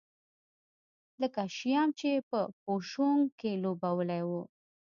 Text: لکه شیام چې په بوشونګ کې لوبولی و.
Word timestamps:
لکه 1.21 1.41
شیام 1.57 1.89
چې 1.99 2.11
په 2.29 2.39
بوشونګ 2.63 3.21
کې 3.39 3.51
لوبولی 3.63 4.23
و. 4.29 4.31